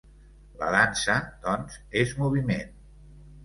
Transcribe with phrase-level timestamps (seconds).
[0.61, 2.77] La dansa, doncs, és moviment.